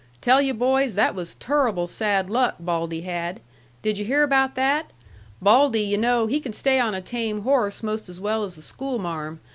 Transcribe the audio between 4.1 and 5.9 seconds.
about that? Baldy,